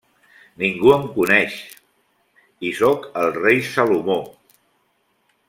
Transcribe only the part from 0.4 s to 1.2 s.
-Ningú em